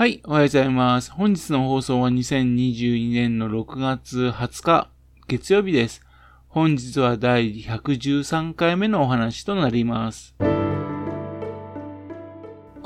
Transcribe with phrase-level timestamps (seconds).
[0.00, 1.12] はい、おはようございます。
[1.12, 4.88] 本日の放送は2022年の6月20日、
[5.28, 6.00] 月曜日です。
[6.48, 10.34] 本日は第113回目のお話となります。
[10.40, 10.46] こ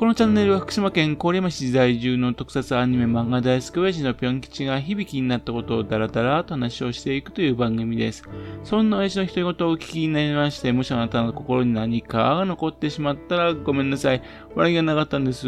[0.07, 8.25] のチャンネルは福島県郡山市在住の特撮アニメ漫画大好き親父のぴょん吉が響きになったことをダラダラと話をしていくという番組です。
[8.65, 14.23] そんな親父の独り言をお聞きになりまして、もしあなたの心に何かが残ってしまったらごめんなさい。
[14.57, 15.47] 笑いがなかったんです。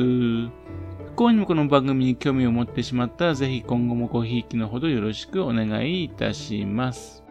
[1.17, 7.25] 向にもこの番組に興味を持ってしまったら、ぜひ今後もごひいきのほどよろしくお願いいたします。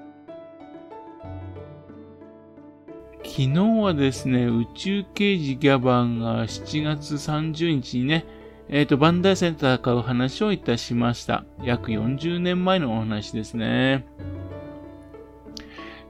[3.24, 8.26] 昨日はですね、宇宙刑事ギャバンが7月30日にね、
[8.70, 11.46] えっ、ー、と、バンダイセンター買う話をいたしました。
[11.62, 14.08] 約40年前のお話ですね。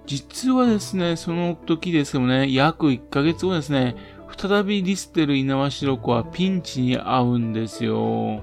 [0.05, 3.96] 実はですね、その時ですけどね、約1ヶ月後ですね、
[4.38, 8.42] 再びリステル猪苗代湖はピンチに遭うんですよ。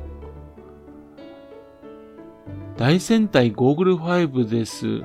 [2.76, 5.02] 大戦隊ゴーグル5です。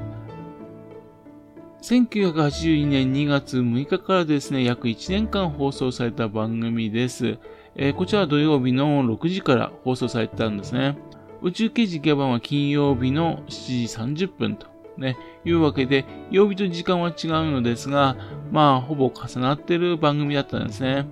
[1.81, 7.37] 1982年2月6日からですね、約1年間放送された番組です。
[7.75, 10.97] えー、こちらは土曜日の6時から放送されてたんですね。
[11.41, 14.76] 宇宙刑事ギャバンは金曜日の7時30分と。
[14.97, 18.15] ね、いうわけで、曜日と時間は違うのですが、
[18.51, 21.05] まあ、ほぼ重なってる番組だったんですね。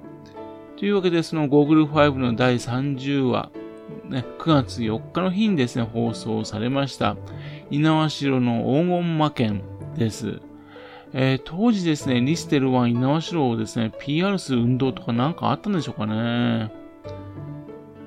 [0.78, 3.52] というわけで、その Google 5の第30話、
[4.10, 7.16] ね、9月4日の日にですね、放送されました。
[7.70, 9.62] 猪苗代の黄金魔剣
[9.96, 10.42] です。
[11.14, 16.72] えー、当時ですね、リステル1猪苗代をですね、PR する運動とかなんかあったんでしょうかね。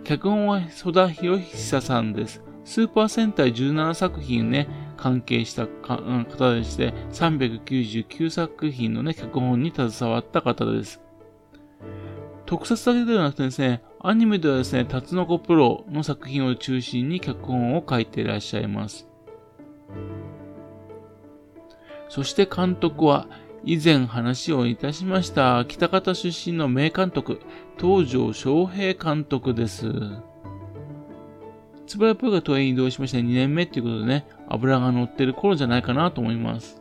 [0.04, 2.42] 脚本は曽田博久さんです。
[2.64, 4.68] スーパー戦隊17作品ね、
[4.98, 11.00] 関係した方でして、399作品のね、脚本に携わった方です。
[12.44, 19.06] 特撮だけではなくてですね、アニメではですね、タツノコプロの作品を中心に脚本を書いていらっしゃいます。
[22.09, 23.28] そして監督は、
[23.65, 27.41] 以前話をいたしました、北方出身の名監督、
[27.78, 29.92] 東條翔平監督です。
[31.88, 36.81] つばやぷが都へ移動しまして2年目っていうことでね、油が乗ってる頃じゃないかなと思います。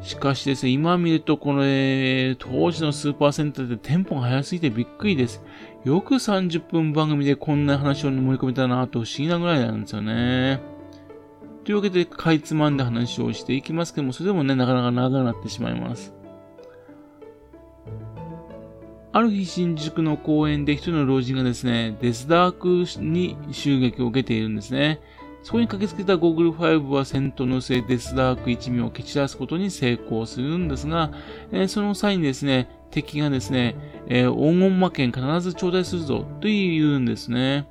[0.00, 5.42] しかしですね、今見るとこれ、当時のスーパーセンターでテンポが速すぎてびっくりです。
[5.84, 10.60] よく30分番組でこんな話を盛り込めたなと不思議なぐらいなんですよね。
[11.64, 16.12] というわけで、かいつまんで話をしていきますけども、それでもね、なかなか長くなってしまいます。
[19.14, 25.00] ある日新宿の公園で一人の老人がですね、デスダークに襲撃を受けているんですね。
[25.42, 31.10] そこに駆けつけたゴーグル5は戦闘の末デスダーク一味を蹴散らすことに成功するんですが、
[31.50, 33.74] えー、その際にですね、敵がですね、
[34.06, 37.66] えー、黄金魔剣必ず頂戴するぞと言うんですね。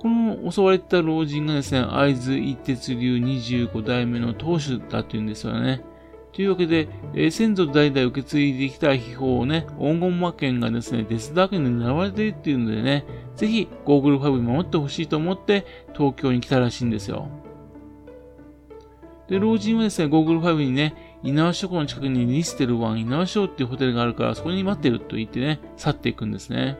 [0.00, 5.82] この襲われた老人がですね、会津一鉄流25代目の当主だっていうんですよね。
[6.32, 13.04] というわけで、えー、先祖代々受け継いできた秘宝をね、黄金魔剣がですね、デスダークに狙われているっていうのでね、
[13.36, 17.28] ぜひゴーグル5に守ってほしいと思って東京に来たらしいんですよ。
[19.28, 26.78] で、老人はですね、ゴーグル5にね、稲葉諸湖の近くにリステルワン稲葉省っていうホテルがあるから、そこに待ってると言ってね、去っていくんですね。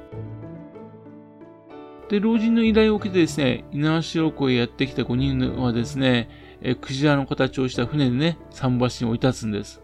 [2.09, 9.81] で、老人の依頼を受けてですね、稲葉湖へやってきた5人はですね、えクジラの形をした船でね、桟橋に降り立つんです。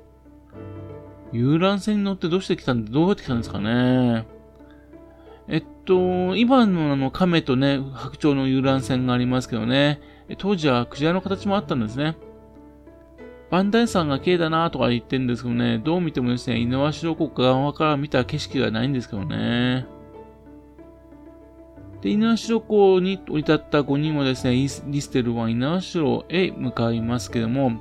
[1.33, 4.27] 遊覧船に乗ってどうして来たんで、どうやって来たんですかね。
[5.49, 10.01] えっと、今のあの、亀とね、白鳥の遊覧船がありますけどね、
[10.39, 12.17] 当時はクジラの形もあったんですね。
[13.51, 19.87] バンダイ山が綺麗だなとか言ってるんですけどね、どう見てもですね、猪苗代湖側から見た景色がないんですけどね。
[22.05, 27.81] で、猪苗代湖に降り立った5人はですね、リステルは猪苗代へ向かいますけども、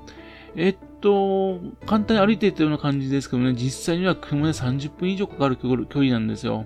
[0.55, 5.69] えっと、簡単に歩いていったような感じですけどね、実際には車で30分以上かかる距
[5.99, 6.65] 離なんですよ。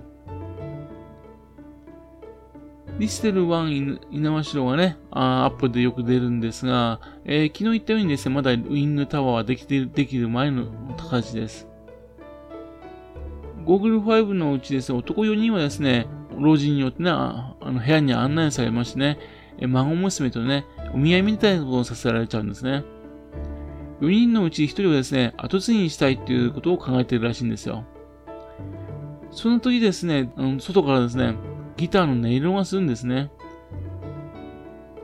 [3.00, 10.66] リステル1猪苗代がね、アップでよく出るんですが、えー、昨日言ったようにですね、まだウィングタワーはできてできる前の
[10.96, 11.66] 形です。
[13.64, 16.06] ゴーグル5のうちですね、男4人はですね、
[16.40, 19.18] 老人によってね、あの部屋に案内されましてね、
[19.60, 20.64] 孫娘とね、
[20.94, 22.84] お見合いみたいなことをさせられちゃうんですね。
[24.00, 27.84] 4人のうち1人はですね、後継ぎにしたいっていうことを考えているらしいんですよ。
[29.30, 31.34] その時ですね、あの外からですね、
[31.76, 33.30] ギターの音色がするんですね。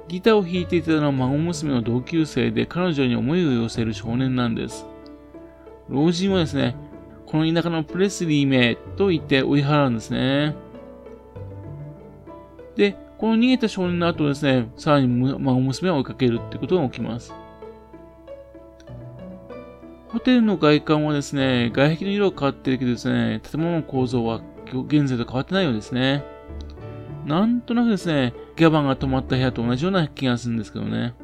[0.08, 4.86] ギターを弾いていたのは孫娘の同級生で彼女に思いを寄せる少年なんです。
[5.88, 6.76] 老人はですね、
[7.26, 10.54] この田舎のプレスリー名と言って追い払うんですね。
[12.76, 17.32] で、この逃げた少年の後ですね、さらに孫娘を追いかけるってことが起きます。
[20.08, 26.24] ホテルの外観はですね、外壁の色が変わってるけどですね、建物の構造は現在と変わってないようですね。
[27.26, 31.14] なんとなくですね、ギャバンが泊まった部屋と同じような気がするんですけどね。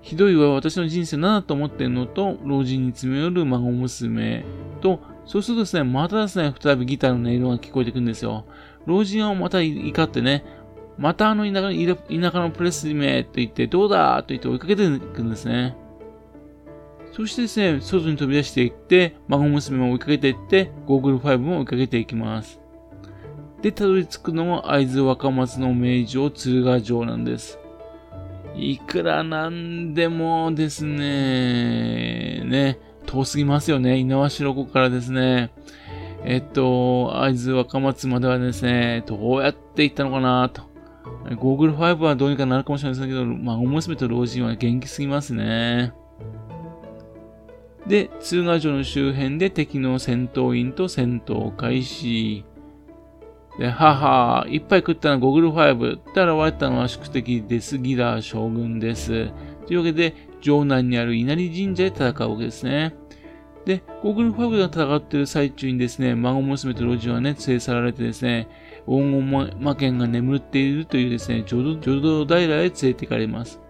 [0.00, 4.44] ひどいは私の人生何だと思ってんのと、老人に詰め寄る孫娘
[4.80, 8.44] と、そうするとですね、またですね、再びギターの音色が聞こえてくるんですよ。
[8.86, 10.44] 老人はまた怒ってね、
[10.98, 15.76] またあの田舎田舎のプレスリメと言って、どうだと言って追いかけていくんですね。
[17.12, 22.60] そしてですね、外に飛び出していって、孫娘も追いかけていって、ゴーグル5も追いかけていきます。
[23.62, 27.58] で、たどり着くのが会津若松の名城鶴ヶ城なんです。
[28.56, 32.78] いくらなんでもですね、ね、
[33.10, 33.98] 遠すぎますよね。
[33.98, 35.50] 猪苗代湖からですね、
[36.24, 40.48] えっと、会津若松まではですね、どうやって行ったのかな？
[40.48, 40.62] と。
[41.36, 45.92] ゴーグル5はどうにかなるかもしれませんけど、孫娘と老人は元気すぎますね。
[47.86, 52.44] で、通賀城の周辺で敵の戦闘員と戦闘開始。
[53.58, 55.96] で、はは、いっぱい食ったのはゴグル5。
[55.96, 59.32] って現れたのは宿敵デスギラー将軍です。
[59.66, 62.94] というわけで、城内にある稲荷神社で戦うわけですね。
[63.64, 68.48] で、ゴグル5が戦っている最中にですね、孫娘と老人はね、連れ去られてですね、
[68.86, 73.60] 黄金魔剣が眠っているというですね、浄土平へ連れて行かれます。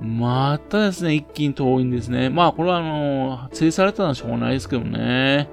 [0.00, 2.30] またですね、一気に遠いんですね。
[2.30, 5.48] まあ、これはあの、連れ去られたのはしょうがないですけどね。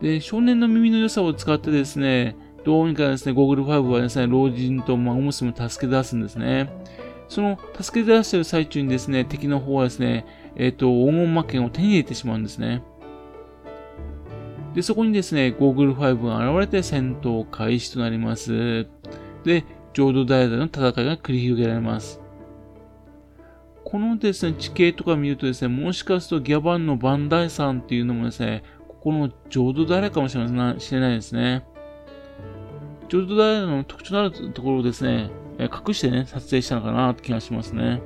[0.00, 6.70] で、少年の耳の良さを使ってですね、どうにかですね、ゴーグル5はですね、老人と孫娘を助け出すんですね。
[7.28, 10.26] その助け出している最中にですね、敵の方はですね、
[10.56, 12.82] えっ、ー、と、黄金魔剣を手に入れてしまうんですね。
[14.74, 18.86] で、そこにですね、ゴーグル5が現れて戦闘開始となります。
[19.44, 22.20] で、浄土平での戦いが繰り広げられます。
[23.84, 31.64] このですね、地形とか見るとですね、もしかするとギャバンのバンダイ山っていうのもですね、ここの浄土平かもしれないですね。
[33.08, 38.02] 浄土平の特徴のあるところですね、隠してね、撮影したのかなって気がしますね。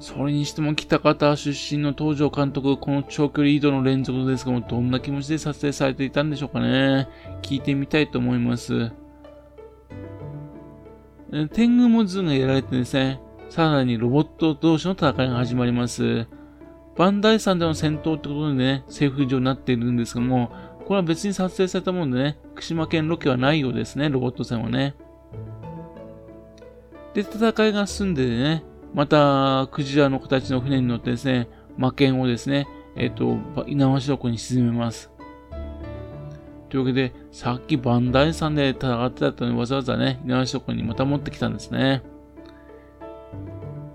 [0.00, 7.08] それにしても北方出身の東條監督、この長距離移動の連続ですが、もどんな気持ちで撮影されていたんでしょうかね。
[7.42, 8.92] 聞いてみたいと思います。
[11.52, 16.26] 天狗モズがやられてですね、さらにロボット同士の戦いが始まります。
[16.96, 20.50] バンダイ山での戦闘ってことでね、政府上になっているんですけども、
[20.88, 24.94] これは別に撮影されたものでね、福島県ロケはないようですね、ロボット戦はね。
[27.12, 28.64] で、戦いが進んでね、
[28.94, 31.46] また、クジラの形の船に乗ってですね、
[31.76, 33.36] 魔剣をですね、えっ、ー、と、
[33.66, 35.10] 猪苗代湖に沈めます。
[36.70, 42.02] というわけで、さっきバンダイ山で戦ってたのにわざわざね、猪苗代湖にまた持ってきたんですね。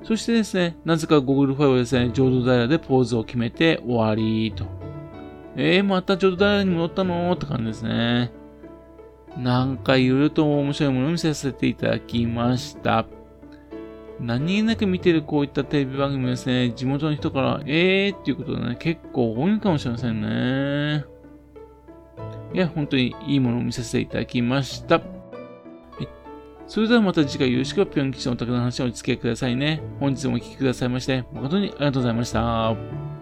[0.03, 4.82] そしてですね、なぜかゴーグルファイブはですね、浄土平でポーズを決めて終わりと。
[5.55, 7.31] えー、また浄土平に戻ったの？
[7.33, 8.31] って感じですね。
[9.37, 13.05] なんかいろいろと面白いものを見せさせていただきました。
[14.19, 21.03] 何気なく見てるこういったテレビ番組ですね、地元の人から、えーっていうことでね、結構多いかもしれませんね。
[22.53, 25.01] いや、本当にいいものを見させていただきました。
[26.67, 29.81] それではまた次回よろしくぴょん吉のお宅の話をお付き合いくださいね。
[29.99, 33.12] 本日もお聴きくださいまして、誠にありがとうございました。